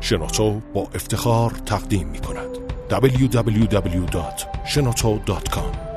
[0.00, 2.48] شنوتو با افتخار تقدیم می کند.
[2.90, 5.88] www.shenoto.com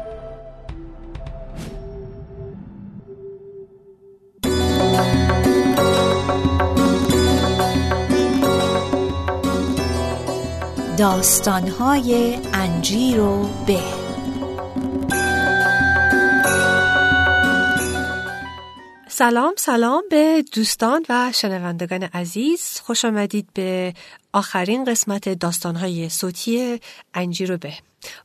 [10.97, 14.00] داستانهای انجیر و به
[19.13, 22.79] سلام سلام به دوستان و شنوندگان عزیز.
[22.83, 23.93] خوش آمدید به
[24.33, 26.79] آخرین قسمت داستانهای صوتی
[27.13, 27.73] انجیر و به.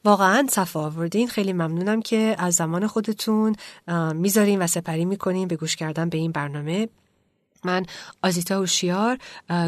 [0.05, 1.29] واقعا صفا آوردین.
[1.29, 3.57] خیلی ممنونم که از زمان خودتون
[4.15, 6.89] می‌ذارین و سپری می‌کنین به گوش کردن به این برنامه.
[7.67, 7.87] من
[8.23, 9.19] آزیتا هوشیار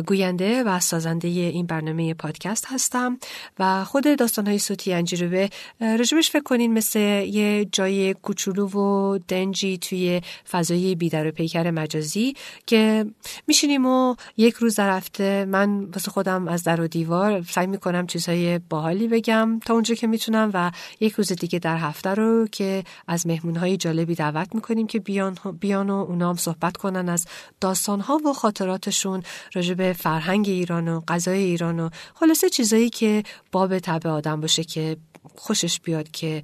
[0.06, 3.18] گوینده و سازنده این برنامه پادکست هستم
[3.58, 10.20] و خود داستانهای صوتی انجیروبه رجبش فکر کنین مثل یه جای کوچولو و دنجی توی
[10.50, 12.34] فضای بیدر و پیکر مجازی
[12.66, 13.06] که
[13.46, 18.06] میشینیم و یک روز در هفته من واسه خودم از در و دیوار سعی می‌کنم
[18.06, 20.70] چیزهای باحالی بگم تا اونجا که می‌تونم و
[21.00, 25.90] یک روز دیگه در هفته رو که از مهمونهای جالبی دعوت می‌کنیم که بیان, بیان
[25.90, 27.26] و اونا هم صحبت کنن از
[27.60, 29.22] داستان داستانها و خاطراتشون
[29.54, 33.22] راجع به فرهنگ ایران و غذای ایران و خلاصه چیزایی که
[33.52, 34.96] باب طبع آدم باشه که
[35.36, 36.42] خوشش بیاد که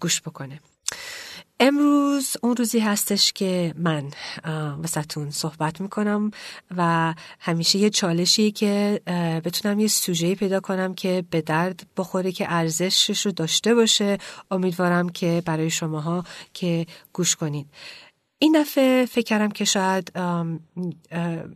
[0.00, 0.60] گوش بکنه.
[1.60, 4.10] امروز اون روزی هستش که من
[4.82, 6.30] وسطون صحبت می‌کنم
[6.76, 9.00] و همیشه یه چالشی که
[9.44, 14.18] بتونم یه سوژه پیدا کنم که به درد بخوره که ارزشش رو داشته باشه.
[14.50, 17.66] امیدوارم که برای شماها که گوش کنید.
[18.38, 20.12] این دفعه فکر کردم که شاید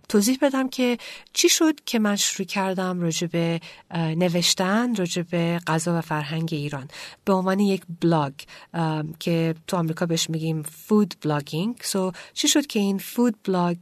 [0.08, 0.98] توضیح بدم که
[1.32, 3.60] چی شد که من شروع کردم راجع به
[3.94, 6.88] نوشتن راجع به غذا و فرهنگ ایران.
[7.24, 8.32] به عنوان یک بلاگ
[9.18, 13.78] که تو آمریکا بهش میگیم food blogging so چی شد که این food blog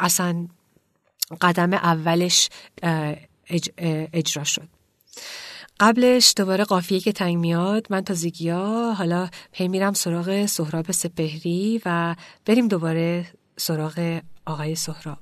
[0.00, 0.46] اصلا
[1.40, 2.48] قدم اولش
[4.12, 4.68] اجرا شد؟
[5.80, 11.82] قبلش دوباره قافیه که تنگ میاد من تازگی ها حالا هی میرم سراغ سهراب سپهری
[11.84, 13.26] و بریم دوباره
[13.56, 15.18] سراغ آقای سهراب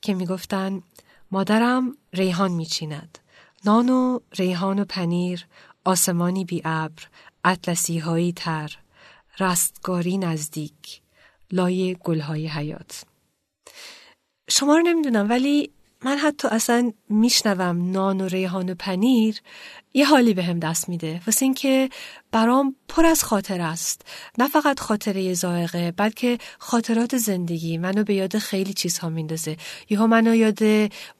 [0.00, 0.82] که می‌گفتن
[1.30, 3.18] مادرم ریحان میچیند.
[3.64, 5.46] نان و ریحان و پنیر
[5.84, 7.02] آسمانی بی ابر
[7.44, 8.78] اطلسی هایی تر
[9.40, 11.00] رستگاری نزدیک
[11.52, 13.04] لای گلهای حیات
[14.50, 15.70] شما رو نمی‌دونم ولی
[16.04, 19.40] من حتی اصلا میشنوم نان و ریحان و پنیر.
[19.94, 21.20] یه حالی به هم دست میده.
[21.26, 21.88] واسه اینکه
[22.32, 24.06] برام پر از خاطر است.
[24.38, 27.78] نه فقط خاطره زائقه بلکه خاطرات زندگی.
[27.78, 29.56] منو به یاد خیلی چیزها میندازه.
[29.90, 30.58] یهو منو یاد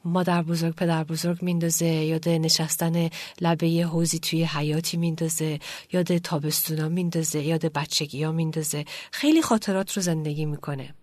[0.05, 1.85] مادر بزرگ پدر بزرگ میندازه.
[1.85, 3.09] یاد نشستن
[3.41, 5.59] لبه حوزی توی حیاتی میندازه.
[5.93, 7.41] یاد تابستونا میندازه.
[7.41, 8.85] یاد بچگی ها میندازه.
[9.11, 10.95] خیلی خاطرات رو زندگی می‌کنه.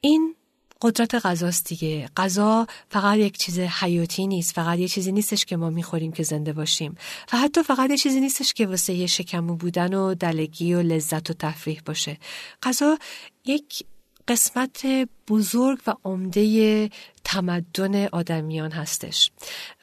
[0.00, 0.34] این
[0.82, 2.08] قدرت غذاست دیگه.
[2.16, 4.54] غذا فقط یک چیز حیاتی نیست.
[4.54, 6.94] فقط یه چیزی نیستش که ما می‌خوریم که زنده باشیم.
[7.32, 11.30] و حتی فقط یه چیزی نیستش که واسه یه شکمو بودن و دلگی و لذت
[11.30, 12.18] و تفریح باشه.
[12.62, 12.98] غذا
[13.44, 13.84] یک
[14.28, 14.86] قسمت
[15.28, 16.90] بزرگ و عمده
[17.30, 19.30] تمدن آدمیان هستش.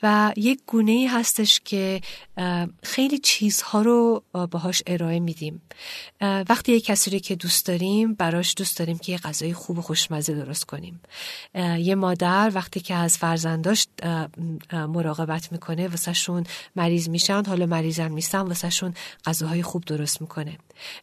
[0.04, 2.02] و یک گونه ای هستش که
[2.84, 5.62] خیلی چیزها رو باهاش ارائه میدیم.
[6.22, 9.82] وقتی یک کسی رو که دوست داریم براش دوست داریم که یه غذای خوب و
[9.82, 11.02] خوشمزه درست کنیم.
[11.78, 13.88] یه مادر وقتی که از فرزنداش
[14.72, 16.44] مراقبت می‌کنه واسهشون
[16.76, 18.94] مریض میشن حالا مریضم نیستن واسهشون
[19.26, 20.58] غذاهای خوب درست می‌کنه.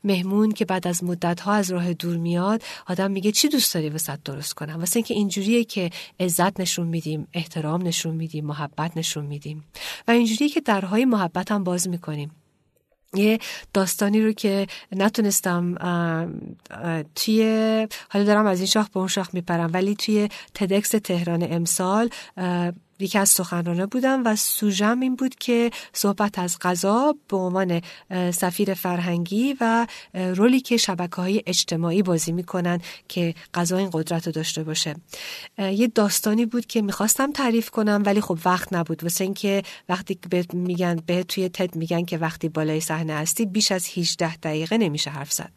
[0.04, 3.88] مهمون که بعد از مدت ها از راه دور میاد آدم میگه چی دوست داری
[3.88, 5.90] واسه درست کنم؟ واسه اینکه اینجوریه که
[6.20, 9.64] عزت نشون میدیم احترام نشون میدیم محبت نشون میدیم.
[10.08, 12.30] و اینجوریه که درهای محبت هم باز می‌کنیم.
[13.14, 13.38] یه
[13.72, 15.74] داستانی رو که نتونستم
[17.14, 17.42] توی
[18.08, 22.10] حالا دارم از این شاخ به اون شاخ میپرم ولی توی تدکس تهران امسال
[22.98, 27.80] یکی از سخنرانه بودم و سوژم این بود که صحبت از غذا به عنوان
[28.30, 34.32] سفیر فرهنگی و رولی که شبکه های اجتماعی بازی می‌کنن که غذا این قدرت رو
[34.32, 34.94] داشته باشه.
[35.58, 39.02] یه داستانی بود که می‌خواستم تعریف کنم ولی خب وقت نبود.
[39.02, 40.18] واسه اینکه وقتی
[40.52, 45.10] میگن به توی تد میگن که وقتی بالای صحنه هستی بیش از 18 دقیقه نمیشه
[45.10, 45.52] حرف زد.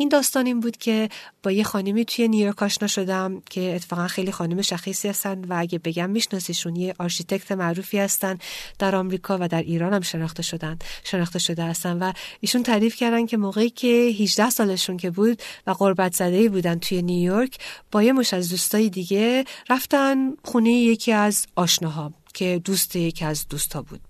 [0.00, 1.08] این داستان این بود که
[1.42, 5.78] با یه خانمی توی نیویورک آشنا شدم که اتفاقا خیلی خانم شاخصی هستن و اگه
[5.78, 8.38] بگم میشناسیشون یه architect معروفی هستن
[8.78, 13.26] در آمریکا و در ایران هم شناخته شدن شناخته شده هستن و ایشون تعریف کردن
[13.26, 17.58] که موقعی که 18 سالشون که بود و غربت زده بودن توی نیویورک
[17.92, 22.19] با یه مشت از دوستای دیگه رفتن خونه یکی از آشناها.
[22.34, 24.00] که دوست یکی از دوستا بود.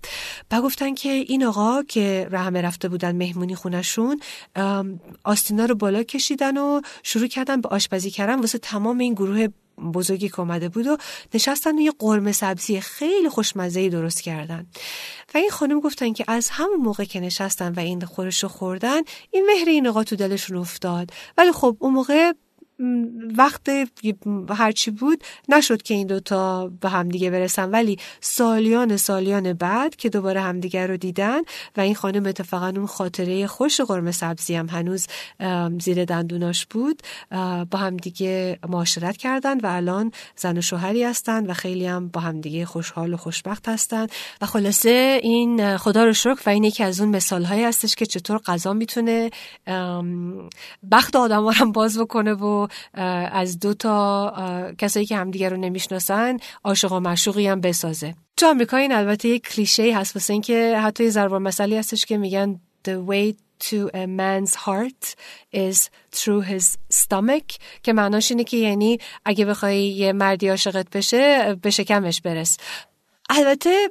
[0.51, 4.21] و گفتن که این آقا که رحمه رفته بودن مهمونی خونشون
[5.23, 8.39] آستینا رو بالا کشیدن و شروع کردن به آشپزی کردن.
[8.39, 9.47] واسه تمام این گروه
[9.93, 10.97] بزرگی که اومده بود و
[11.33, 14.65] نشستن و یه قرمه سبزی خیلی خوشمزه درست کردن.
[15.33, 19.01] و این خانم گفتن که از همون موقع که نشستن و این خورش رو خوردن
[19.31, 21.09] این مهر این تو دلشون افتاد.
[21.37, 22.33] ولی خب اون موقع
[23.37, 23.69] وقت
[24.49, 27.69] هرچی بود نشد که این دوتا به همدیگه برسن.
[27.71, 31.41] ولی سالیان سالیان بعد که دوباره همدیگه رو دیدن
[31.77, 35.07] و این خانم اتفاقا اون خاطره خوش قرمه سبزی هم هنوز
[35.79, 37.01] زیر دندوناش بود
[37.71, 42.65] با همدیگه معاشرت کردن و الان زن و شوهری هستن و خیلی هم با همدیگه
[42.65, 44.07] خوشحال و خوشبخت هستن.
[44.41, 48.05] و خلاصه این خدا رو شکر و این یکی از اون مثال هایی هستش که
[48.05, 49.29] چطور غذا می‌تونه
[50.91, 52.67] بخت آدم هم باز بکنه و
[53.31, 58.15] از دو تا کسایی که همدیگه رو نمی‌شناسن عاشق و مشوقی هم بسازه.
[58.37, 62.17] تو آمریکا این البته یک کلیشه هست واسه اینکه حتی یه ضرب مسئله هستش که
[62.17, 65.15] میگن the way to a man's heart
[65.53, 71.55] is through his stomach که معناش اینه که یعنی اگه بخوای یه مردی عاشقت بشه
[71.61, 72.57] به شکمش برس.
[73.33, 73.89] البته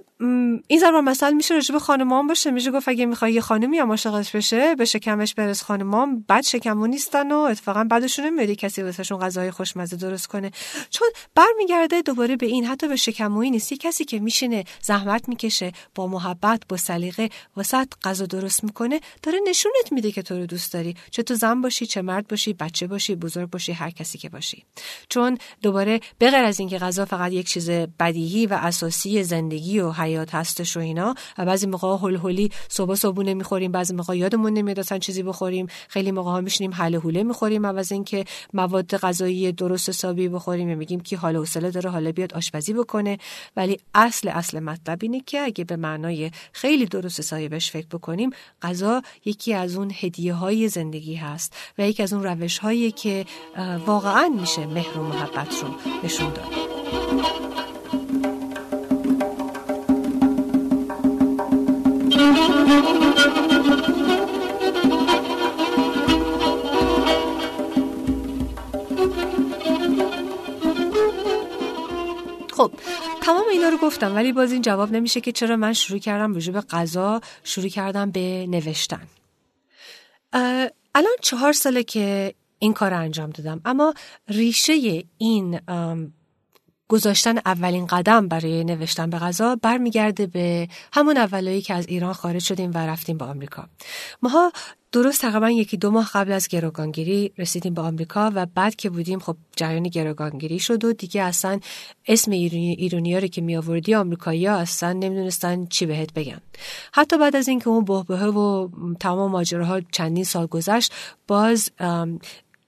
[0.67, 2.51] این ضرب مثل میشه راجع به خانمان باشه.
[2.51, 6.87] میشه گفت اگه می‌خوای یه خانمی هم عاشقش بشه به شکمش برس خانمان بد شکمو
[6.87, 10.51] نیستن و اتفاقا بعدشون نمیاد کسی واسهشون غذای خوشمزه درست کنه.
[10.91, 13.73] چون برمیگرده دوباره به این حتی به شکمویی نیست.
[13.75, 19.93] کسی که میشینه زحمت می‌کشه با محبت با سلیقه واسه غذا درست می‌کنه داره نشونت
[19.93, 20.97] میده که تو رو دوست داری.
[21.11, 24.65] چه تو زن باشی چه مرد باشی بچه باشی بزرگ باشی هر کسی که باشی.
[25.09, 29.93] چون دوباره به غیر از اینکه غذا فقط یک چیز بدیهی و اساسی زندگی و
[29.93, 31.15] حیات هستش و اینا.
[31.39, 35.67] و بعضی موقع هول هولی صبح صبحونه می‌خوریم بعضی موقع یادمون نمیاد اصلا چیزی بخوریم.
[35.89, 38.25] خیلی موقع ها میشینیم حل حوله می‌خوریم عوض اینکه
[38.55, 43.19] مواد غذایی درست حسابی بخوریم یا میگیم که حال حوصله داره حالا بیاد آشپزی بکنه.
[43.57, 48.31] ولی اصل اصل مطلب اینه که اگه به معنای خیلی درست حسابی بهش فکر بکنیم
[48.63, 53.27] غذا یکی از اون هدیه های زندگی هست و یکی از اون روش هایی که
[53.87, 55.69] واقعا میشه مهر و محبت رو
[56.05, 57.60] نشون داد.
[73.91, 77.69] گفتم ولی باز این جواب نمیشه که چرا من شروع کردم به به غذا شروع
[77.69, 79.07] کردم به نوشتن.
[80.95, 83.95] الان چهار ساله که این کار انجام دادم اما
[84.29, 85.61] ریشه این
[86.91, 92.43] گذاشتن اولین قدم برای نوشتن به غذا برمیگرده به همون اولایی که از ایران خارج
[92.43, 93.69] شدیم و رفتیم به آمریکا.
[94.23, 94.53] ماها
[94.93, 99.19] درست تقریبا یکی دو ماه قبل از گروگانگیری رسیدیم به آمریکا و بعد که بودیم
[99.19, 101.61] خب جریان گروگانگیری شد و دیگه اصلا
[102.07, 106.41] اسم ایرونی, رو که می آوردی آمریکایی ها اصلا نمی‌دونستن چی بهت بگن.
[106.93, 108.69] حتی بعد از اینکه اون بهبهه و
[109.01, 110.93] تمام ماجراها چندین سال گذشت
[111.29, 111.71] باز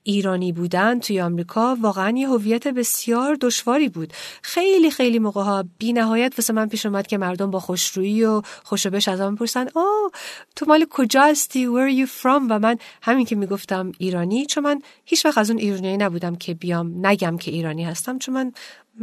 [0.03, 4.13] ایرانی بودن توی آمریکا واقعا یه هویت بسیار دشواری بود.
[4.41, 8.41] خیلی خیلی موقع ها بی نهایت واسه من پیش اومد که مردم با خوشرویی و
[8.63, 10.09] خوشبش از من پرسن او
[10.55, 12.47] تو مال کجا هستی where are you from?
[12.49, 16.53] و من همین که می‌گفتم ایرانی چون من هیچ وقت از اون ایرانی نبودم که
[16.53, 18.51] بیام نگم که ایرانی هستم چون من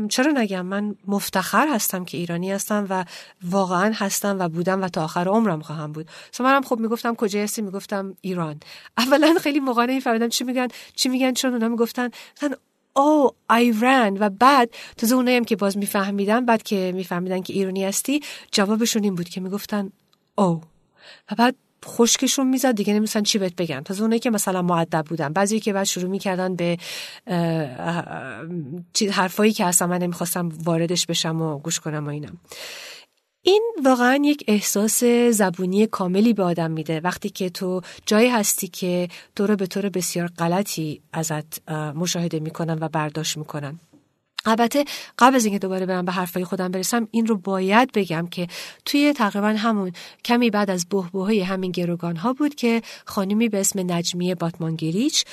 [0.08, 3.04] چرا نگم؟ من مفتخر هستم که ایرانی هستم و
[3.42, 6.08] واقعا هستم و بودم و تا آخر عمرم خواهم بود.
[6.32, 8.60] سو منم خب می‌گفتم کجا هستی؟ می‌گفتم ایران.
[8.98, 12.10] اولا خیلی موقع نمیفهمیدم چی میگن چی میگن چون اونا می‌گفتن.
[12.36, 12.56] مثلا
[12.96, 17.84] او ایران و بعد تازه اونایی هم که باز میفهمیدن بعد که میفهمیدن که ایرانی
[17.84, 18.20] هستی
[18.52, 19.92] جوابشون این بود که می‌گفتن
[20.38, 20.60] او
[21.30, 23.80] و بعد خشکشون می‌زد دیگه نمیستن چی بهت بگن.
[23.80, 26.78] تازه اونایی که مثلا معدب بودن بعضی که بعد شروع می‌کردن به
[29.12, 32.38] حرفایی که اصلا من نمی‌خواستم واردش بشم و گوش کنم و اینم.
[33.42, 37.00] این واقعا یک احساس زبونی کاملی به آدم میده.
[37.00, 42.78] وقتی که تو جایی هستی که تو رو به طور بسیار غلطی ازت مشاهده می‌کنن
[42.80, 43.80] و برداشت می‌کنن.
[44.44, 44.84] البته
[45.18, 48.46] قبل از اینکه دوباره برم به حرفای خودم برسم این رو باید بگم که
[48.84, 49.92] توی تقریبا همون
[50.24, 55.24] کمی بعد از بهبوهای همین گروگان ها بود که خانمی به اسم نجمیه باتمانگیریچ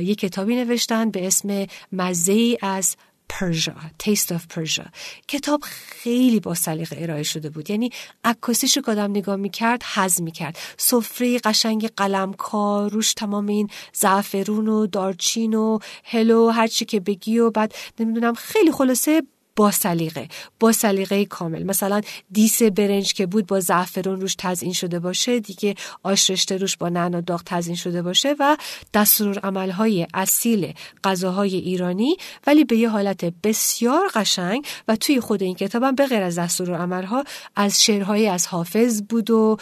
[0.00, 2.96] یک کتابی نوشتن به اسم مزه از
[3.28, 4.88] پرژا Taste of Persia.
[5.28, 7.70] کتاب خیلی با سلیقه ارائه شده بود.
[7.70, 7.90] یعنی
[8.24, 10.58] عکاسیش رو آدم نگاه می‌کرد حز می‌کرد.
[10.76, 17.38] سفره قشنگ قلم کار روش تمام این زعفرون و دارچین و هلو هرچی که بگی
[17.38, 19.22] و بعد نمی‌دونم خیلی خلاصه
[19.58, 20.28] با سلیقه
[20.60, 21.62] با سلیقه کامل.
[21.62, 22.00] مثلا
[22.32, 26.88] دیس برنج که بود با زعفرون روش تزیین شده باشه دیگه آش رشته روش با
[26.88, 28.56] نعنا داغ تزیین شده باشه و
[28.94, 30.74] دستور عملهای اصیل
[31.04, 32.16] غذاهای ایرانی.
[32.46, 36.74] ولی به یه حالت بسیار قشنگ و توی خود این کتابم به غیر از دستور
[36.74, 37.24] عملها
[37.56, 39.56] از شعرهای از حافظ بود و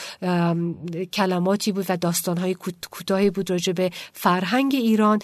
[1.12, 2.56] کلماتی بود و داستانهای
[2.90, 5.18] کوتاهی بود راجع به فرهنگ ایران.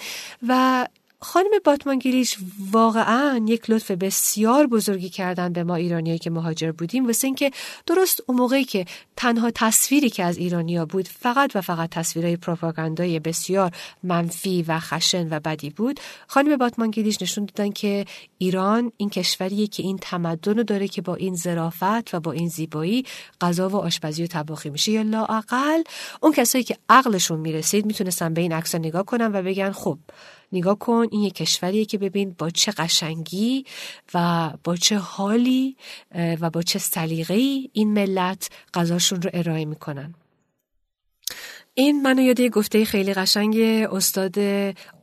[0.47, 0.87] و
[1.23, 2.37] خانم باتمانگیلیش
[2.71, 7.05] واقعا یک لطف بسیار بزرگی کردن به ما ایرانیایی که مهاجر بودیم.
[7.05, 7.51] واسه اینکه
[7.87, 8.85] درست اون موقعی که
[9.17, 13.71] تنها تصویری که از ایرانیا بود فقط و فقط تصویرهای پروپاگاندای بسیار
[14.03, 18.05] منفی و خشن و بدی بود خانم باتمانگیلیش نشون دادن که
[18.37, 22.47] ایران این کشوریه که این تمدن رو داره که با این ظرافت و با این
[22.47, 23.05] زیبایی
[23.41, 24.91] غذا و آشپزی و طباخی میشه.
[24.91, 25.83] یا لااقل
[26.21, 29.97] اون کسایی که عقلشون می‌رسید می‌تونستن به این عکس نگاه کنن و بگن خب
[30.53, 33.65] نگاه کن این یک کشوریه که ببین با چه قشنگی
[34.13, 35.77] و با چه حالی
[36.15, 40.13] و با چه سلیقه‌ای این ملت غذاشون رو ارائه می‌کنن.
[41.73, 43.57] این منو یاد یه گفته خیلی قشنگ
[43.91, 44.39] استاد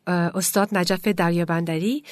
[0.06, 2.04] استاد نجف دریابندری.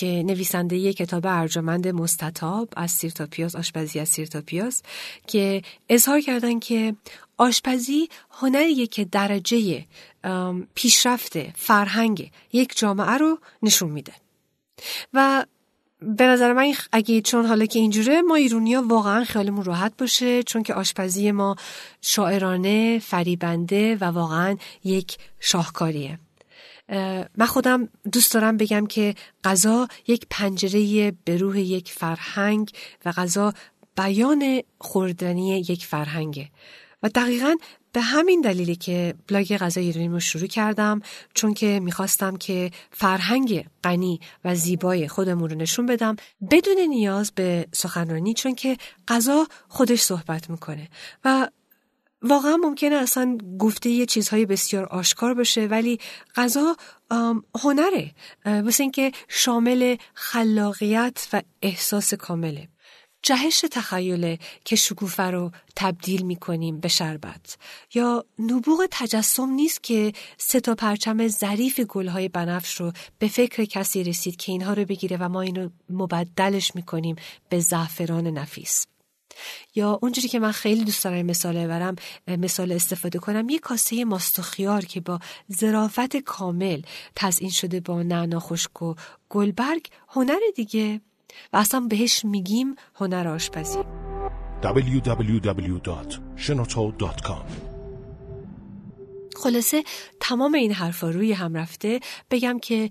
[0.00, 4.82] که نویسنده کتاب ارجمند مستطاب از سیرتاپیاس آشپزی از سیرتاپیاس
[5.26, 6.94] که اظهار کردن که
[7.36, 9.84] آشپزی هنریه که درجه
[10.74, 14.12] پیشرفت فرهنگ یک جامعه رو نشون میده.
[15.12, 15.46] و
[16.02, 20.62] به نظر من اگه چون حالا که اینجوره ما ایرونیا واقعا خیالمون راحت باشه چون
[20.62, 21.56] که آشپزی ما
[22.00, 26.18] شاعرانه فریبنده و واقعا یک شاهکاریه.
[27.36, 32.70] من خودم دوست دارم بگم که غذا یک پنجره به روح یک فرهنگ
[33.04, 33.52] و غذا
[33.96, 36.48] بیان خوردنی یک فرهنگه.
[37.02, 37.54] و دقیقا
[37.92, 41.00] به همین دلیلی که بلاگ غذای ایرانی رو شروع کردم
[41.34, 46.16] چون که می‌خواستم که فرهنگ غنی و زیبای خودمون رو نشون بدم
[46.50, 48.76] بدون نیاز به سخنرانی چون که
[49.08, 50.88] غذا خودش صحبت می‌کنه.
[51.24, 51.48] و
[52.22, 56.00] واقعا ممکنه اصلا گفته یه چیزهای بسیار آشکار باشه ولی
[56.36, 56.76] غذا
[57.62, 58.14] هنره.
[58.46, 62.68] مثل اینکه شامل خلاقیت و احساس کامله.
[63.22, 67.56] جهش تخیله که شکوفه رو تبدیل می کنیم به شربت.
[67.94, 74.04] یا نبوغ تجسم نیست که سه تا پرچم ظریف گلهای بنفش رو به فکر کسی
[74.04, 77.16] رسید که اینها رو بگیره و ما اینو مبدلش می کنیم
[77.48, 78.86] به زعفران نفیس.
[79.74, 81.96] یا اونجوری که من خیلی دوست دارم مثال برم
[82.28, 85.18] مثال استفاده کنم یه کاسه ماست و خیار که با
[85.52, 86.82] ظرافت کامل
[87.16, 88.94] تزئین شده با نعنا خشک و
[89.28, 91.00] گلبرگ هنر دیگه.
[91.52, 93.78] و اصلا بهش میگیم هنر آشپزی.
[94.62, 97.44] www.shenoto.com
[99.36, 99.84] خلاصه
[100.20, 102.00] تمام این حرفا روی هم رفته.
[102.30, 102.90] بگم که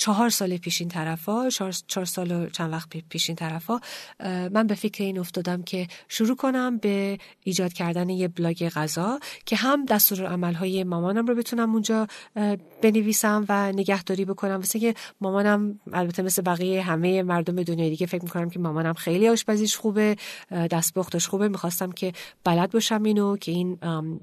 [0.00, 3.80] چهار سال پیشین طرفا چهار, چهار سال و چند وقت پیشین طرفا
[4.52, 9.56] من به فکر این افتادم که شروع کنم به ایجاد کردن یه بلاگ غذا که
[9.56, 12.06] هم دستور عملهای مامانم رو بتونم اونجا
[12.82, 14.56] بنویسم و نگهداری بکنم.
[14.56, 19.28] واسه که مامانم البته مثل بقیه همه مردم دنیا دیگه فکر می‌کنم که مامانم خیلی
[19.28, 20.16] آشپزیش خوبه
[20.50, 21.48] دستپختش خوبه.
[21.48, 22.12] می‌خواستم که
[22.44, 23.74] بلد باشم اینو که این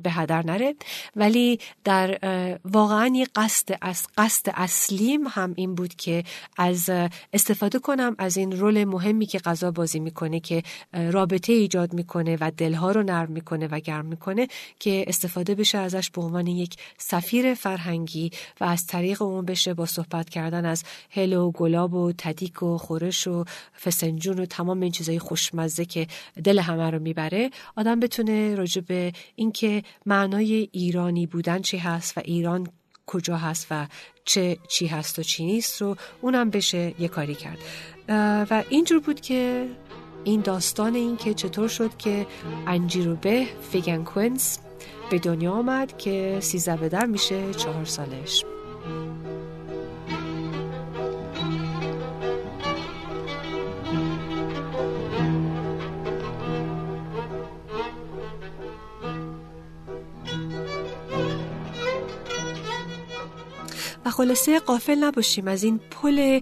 [0.04, 0.76] به هدر نره.
[1.16, 2.20] ولی در
[2.66, 6.24] واقعا قصد از قصد اصلیم هم این بود که
[6.58, 6.90] از
[7.34, 12.52] استفاده کنم از این رول مهمی که غذا بازی می‌کنه که رابطه ایجاد می‌کنه و
[12.58, 14.48] دلها رو نرم می‌کنه و گرم می‌کنه
[14.80, 18.32] که استفاده بشه ازش به عنوان یک سفیر فرهنگی
[18.62, 22.78] و از طریق اون بشه با صحبت کردن از هل و گلاب و تدیک و
[22.78, 23.46] خورش و
[23.84, 26.08] فسنجون و تمام این چیزای خوشمزه که
[26.44, 32.22] دل همه رو می‌بره آدم بتونه راجع به اینکه معنای ایرانی بودن چی هست و
[32.26, 32.68] ایران
[33.08, 33.88] کجا هست و
[34.26, 37.58] چه چی هست و چی نیست رو اونم بشه یه کاری کرد.
[38.50, 39.68] و اینجور بود که
[40.24, 42.28] این داستان این که چطور شد که
[42.68, 44.60] انجیروبه فیگن کوینس
[45.10, 48.44] به دنیا آمد که سیزده به در میشه چهار سالش.
[64.18, 65.48] خلاصه قافل نباشیم.
[65.48, 66.40] از این پل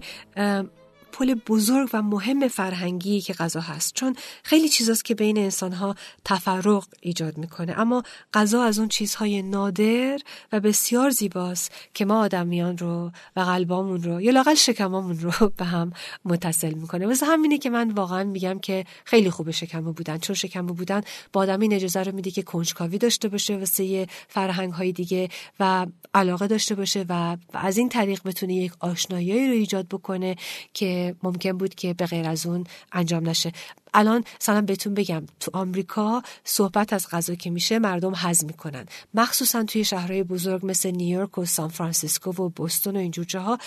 [1.12, 3.94] پل بزرگ و مهم فرهنگی که غذا هست.
[3.94, 5.94] چون خیلی چیزاست که بین انسانها
[6.24, 7.80] تفرق ایجاد می‌کنه.
[7.80, 8.02] اما
[8.34, 10.18] غذا از اون چیزهای نادر
[10.52, 15.64] و بسیار زیباست که ما آدمیان رو و قلبامون رو یا لاقل شکمامون رو به
[15.64, 15.92] هم
[16.24, 17.06] متصل می‌کنه.
[17.06, 20.18] واسه همینه که من واقعا میگم که خیلی خوب شکمو بودن.
[20.18, 21.00] چون شکمو بودن
[21.32, 25.28] با آدم این اجازه رو میده که کنجکاوی داشته باشه واسه فرهنگ های دیگه
[25.60, 30.36] و علاقه داشته باشه و از این طریق بتونه یک آشنایی رو ایجاد بکنه
[30.74, 33.52] که ممکن بود که به غیر از اون انجام نشه.
[33.94, 38.86] الان مثلا بهتون بگم تو آمریکا صحبت از غذا که میشه مردم حظ می‌کنن.
[39.14, 43.58] مخصوصا توی شهرهای بزرگ مثل نیویورک و سان فرانسیسکو و بوستون و اینجور جاها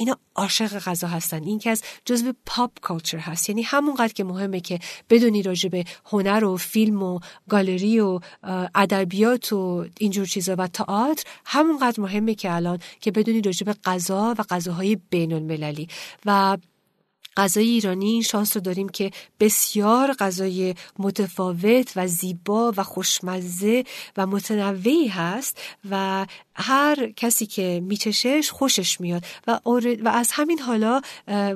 [0.00, 1.42] اینا عاشق غذا هستن.
[1.44, 3.48] این که از جزو pop culture هست.
[3.48, 4.78] یعنی همونقدر که مهمه که
[5.10, 8.20] بدونی راجع هنر و فیلم و گالری و
[8.74, 14.34] ادبیات و اینجور چیزا و تئاتر همونقدر مهمه که الان که بدونی راجع به غذا
[14.38, 15.88] و غذاهای بین المللی
[16.26, 16.58] و
[17.36, 19.10] غذای ایرانی این شانس رو داریم که
[19.40, 23.84] بسیار غذای متفاوت و زیبا و خوشمزه
[24.16, 25.60] و متنوعی هست
[25.90, 29.60] و هر کسی که میچشش خوشش میاد و,
[30.02, 31.00] و از همین حالا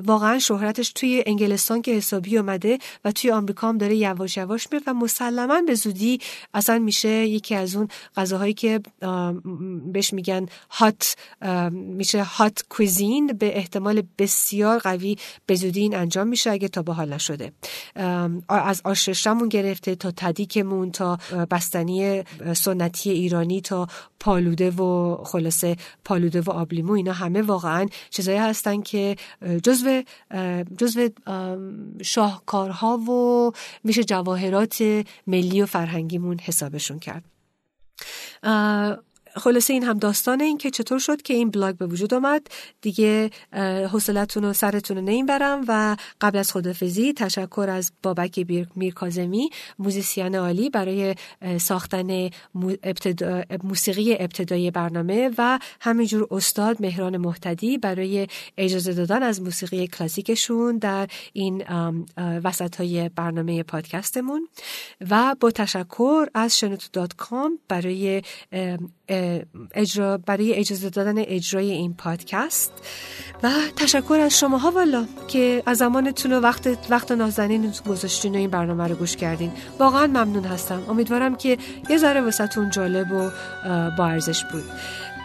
[0.05, 4.83] واقعا شهرتش توی انگلستان که حسابی اومده و توی آمریکا هم داره یواش یواش میاد
[4.87, 6.19] و مسلما به زودی
[6.53, 8.79] اصلا میشه یکی از اون غذاهایی که
[9.85, 11.15] بهش میگن هات
[11.71, 16.93] میشه هات کوزین به احتمال بسیار قوی به زودی این انجام میشه اگه تا به
[16.93, 17.51] حال نشده
[18.49, 21.17] از آشرشمون گرفته تا تدیکمون تا
[21.51, 23.87] بستنی سنتی ایرانی تا
[24.19, 29.15] پالوده و خلاصه پالوده و آبلیمو اینا همه واقعا چیزایی هستن که
[29.63, 30.01] جزو
[30.77, 31.09] جزو
[32.01, 33.51] شاهکارها و
[33.83, 37.23] میشه جواهرات ملی و فرهنگیمون حسابشون کرد.
[39.35, 42.47] خلاصه این هم داستان این که چطور شد که این بلاگ به وجود آمد.
[42.81, 43.29] دیگه
[43.91, 49.49] حوصلتون رو سر نمی‌برم و قبل از خدافظی تشکر از بابک میرکازمی
[49.79, 51.15] موزیسین عالی برای
[51.57, 52.29] ساختن
[53.63, 58.27] موسیقی ابتدایی برنامه و همینجور استاد مهران مهتدی برای
[58.57, 61.63] اجازه دادن از موسیقی کلاسیکشون در این
[62.17, 64.47] وسط های برنامه پادکستمون.
[65.09, 67.07] و با تشکر از شنوتو
[67.67, 68.21] برای
[69.73, 72.71] اجرا برای اجازه دادن اجرای این پادکست.
[73.43, 78.49] و تشکر از شماها والا که از زمانتون و وقت وقت نازنین گذاشتین و این
[78.49, 79.51] برنامه رو گوش کردین.
[79.79, 80.83] واقعا ممنون هستم.
[80.89, 81.57] امیدوارم که
[81.89, 83.29] یه ذره واسهتون جالب و
[83.97, 84.63] با ارزش بود.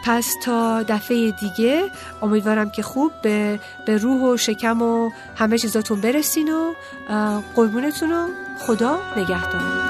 [0.05, 1.83] پس تا دفعه دیگه
[2.23, 6.73] امیدوارم که خوب به, به روح و شکم و همه چیزاتون برسین و
[7.55, 9.90] قربونتون و خدا نگهدار.